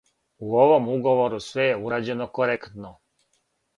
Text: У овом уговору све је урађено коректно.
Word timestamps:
У 0.45 0.55
овом 0.61 0.87
уговору 0.93 1.41
све 1.49 1.67
је 1.67 1.77
урађено 1.89 2.31
коректно. 2.39 2.95